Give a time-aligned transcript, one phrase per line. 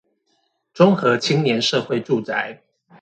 [0.73, 2.63] 中和青年社會住宅